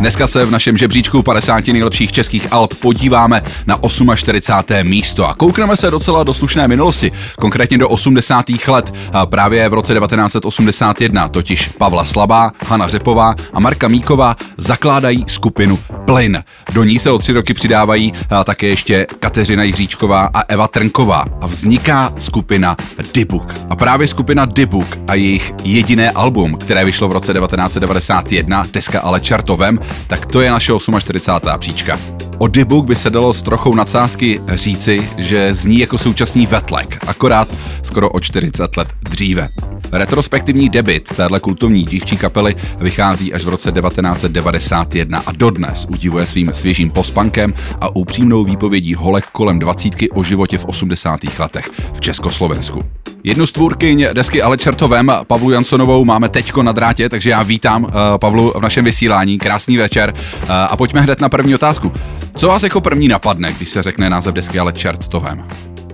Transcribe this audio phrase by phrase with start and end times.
[0.00, 3.78] Dneska se v našem žebříčku 50 nejlepších českých alb podíváme na
[4.14, 4.88] 48.
[4.88, 8.44] místo a koukneme se docela do slušné minulosti, konkrétně do 80.
[8.68, 8.94] let.
[9.24, 16.44] Právě v roce 1981 totiž Pavla Slabá, Hana Řepová a Marka Míková zakládají skupinu Plyn.
[16.72, 18.12] Do ní se o tři roky přidávají
[18.44, 22.76] také ještě Kateřina Jiříčková a Eva Trnková a vzniká skupina
[23.14, 23.54] Dibuk.
[23.70, 29.20] A právě skupina Dibuk a jejich jediné album, které vyšlo v roce 1991, deska ale
[29.20, 31.58] čertovem, tak to je naše 48.
[31.58, 32.00] příčka.
[32.38, 37.48] O Dibuk by se dalo s trochou nadsázky říci, že zní jako současný vetlek, akorát
[37.82, 39.48] skoro o 40 let dříve.
[39.96, 46.50] Retrospektivní debit téhle kultovní dívčí kapely vychází až v roce 1991 a dodnes udivuje svým
[46.54, 51.20] svěžím pospankem a upřímnou výpovědí holek kolem dvacítky o životě v 80.
[51.38, 52.84] letech v Československu.
[53.24, 57.84] Jednu z tvůrkyň desky Ale Čertovem, Pavlu Jansonovou, máme teďko na drátě, takže já vítám
[57.84, 59.38] uh, Pavlu v našem vysílání.
[59.38, 60.14] Krásný večer.
[60.14, 61.92] Uh, a pojďme hned na první otázku.
[62.36, 65.46] Co vás jako první napadne, když se řekne název desky Ale Čertovem?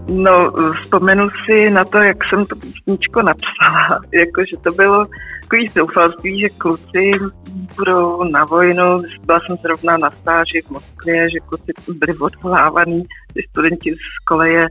[0.09, 4.01] No, vzpomenu si na to, jak jsem to písničko napsala.
[4.13, 5.05] Jakože to bylo
[5.53, 7.11] takový zoufalství, že kluci
[7.77, 8.97] budou na vojnu.
[9.27, 13.03] Byla jsem zrovna na stáži v Moskvě, že kluci byli odvolávaný,
[13.35, 14.67] ty studenti z koleje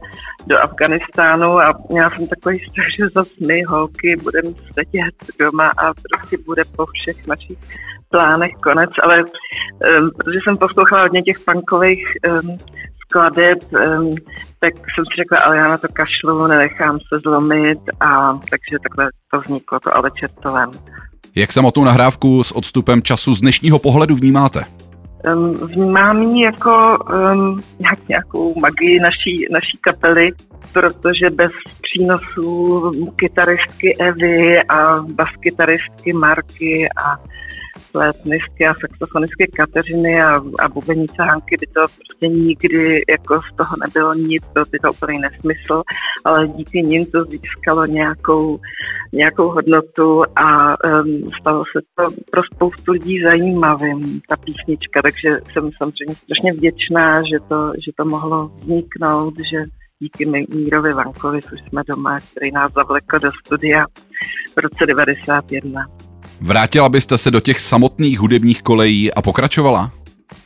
[0.47, 5.93] do Afganistánu a měla jsem takový strach, že zase my holky budeme sedět doma a
[5.93, 7.57] prostě bude po všech našich
[8.09, 12.57] plánech konec, ale um, protože jsem poslouchala hodně těch punkových um,
[13.11, 13.59] skladeb,
[14.59, 19.09] tak jsem si řekla, ale já na to kašlu, nenechám se zlomit a takže takhle
[19.31, 20.71] to vzniklo, to ale čertovém.
[21.35, 24.63] Jak samotnou nahrávku s odstupem času z dnešního pohledu vnímáte?
[25.65, 26.97] Vnímám ji jako
[27.33, 30.29] um, jak nějakou magii naší, naší kapely,
[30.73, 37.17] protože bez přínosů kytaristky Evy a baskytaristky Marky a
[37.91, 43.75] flétnistky a saxofonistky Kateřiny a, a bubenice Hanky by to prostě nikdy jako z toho
[43.85, 45.83] nebylo nic, byl by to úplný nesmysl,
[46.25, 48.59] ale díky nim to získalo nějakou,
[49.13, 55.69] nějakou hodnotu a um, stalo se to pro spoustu lidí zajímavým, ta písnička, takže jsem
[55.83, 59.63] samozřejmě strašně vděčná, že to, že to mohlo vzniknout, že
[60.01, 60.25] díky
[60.55, 63.85] Mírovi Vankovi, což jsme doma, který nás zavlekl do studia
[64.55, 65.85] v roce 91.
[66.41, 69.91] Vrátila byste se do těch samotných hudebních kolejí a pokračovala?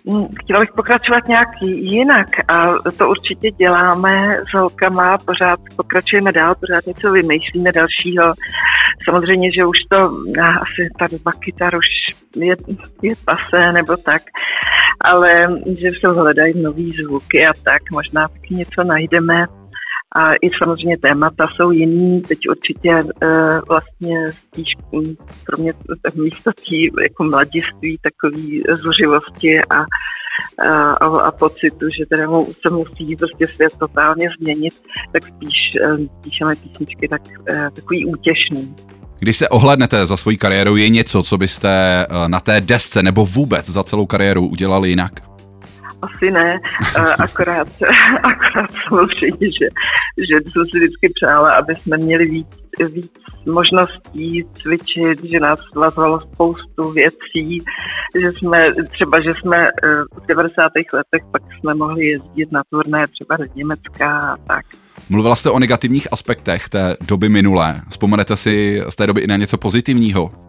[0.05, 2.63] Mm, chtěla bych pokračovat nějak jinak a
[2.97, 4.15] to určitě děláme
[4.49, 8.33] s holkama, pořád pokračujeme dál, pořád něco vymýšlíme dalšího.
[9.09, 9.97] Samozřejmě, že už to
[10.37, 11.85] asi ta doba kytar už
[12.35, 12.55] je,
[13.01, 14.21] je pasé nebo tak,
[15.01, 19.45] ale že se hledají nový zvuky a tak, možná taky něco najdeme
[20.15, 22.21] a i samozřejmě témata jsou jiný.
[22.21, 25.15] Teď určitě uh, vlastně spíš mm,
[25.45, 25.73] pro mě
[26.15, 29.79] místo tý jako mladiství takový zuřivosti a,
[31.05, 32.27] a, a pocitu, že teda
[32.67, 34.73] se musí prostě svět totálně změnit,
[35.13, 38.75] tak spíš uh, píšeme písničky tak, uh, takový útěšný.
[39.19, 43.69] Když se ohlednete za svojí kariérou, je něco, co byste na té desce nebo vůbec
[43.69, 45.34] za celou kariéru udělali jinak?
[46.05, 46.59] Asi ne,
[47.19, 47.67] akorát,
[48.23, 49.67] akorát samozřejmě, že,
[50.29, 52.47] že jsem si vždycky přála, aby jsme měli víc,
[52.93, 53.11] víc
[53.45, 57.57] možností cvičit, že nás svazovalo spoustu věcí,
[58.23, 58.59] že jsme
[58.91, 59.69] třeba, že jsme e,
[60.21, 60.63] v 90.
[60.93, 64.65] letech pak jsme mohli jezdit na turné třeba do Německa a tak.
[65.09, 67.81] Mluvila jste o negativních aspektech té doby minulé.
[67.89, 70.44] Vzpomenete si z té doby i na něco pozitivního?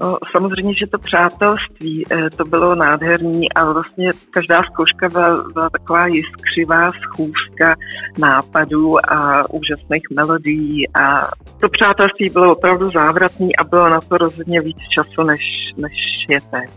[0.00, 5.70] No, samozřejmě, že to přátelství, eh, to bylo nádherný a vlastně každá zkouška byla, byla
[5.70, 7.74] taková jiskřivá schůzka
[8.18, 14.60] nápadů a úžasných melodií a to přátelství bylo opravdu závratný a bylo na to rozhodně
[14.60, 15.40] víc času, než,
[15.76, 15.92] než
[16.28, 16.70] je teď.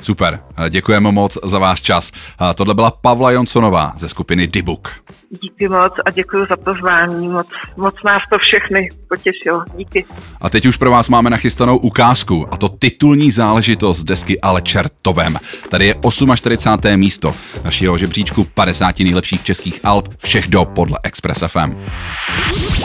[0.00, 2.12] Super, děkujeme moc za váš čas.
[2.54, 4.88] Tohle byla Pavla Jonsonová ze skupiny Dibuk.
[5.30, 7.28] Díky moc a děkuji za pozvání.
[7.28, 7.46] Moc,
[7.76, 9.64] moc nás to všechny potěšilo.
[9.76, 10.04] Díky.
[10.40, 15.36] A teď už pro vás máme nachystanou ukázku, a to titulní záležitost desky Ale čertovem.
[15.68, 15.94] Tady je
[16.34, 16.96] 48.
[16.96, 17.34] místo
[17.64, 21.78] našeho žebříčku 50 nejlepších českých alb všech dob podle Express FM.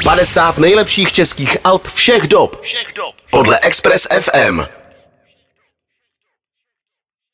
[0.03, 2.61] 50 nejlepších českých alb všech dob.
[2.61, 3.15] Všech dob.
[3.31, 4.82] Podle Express FM.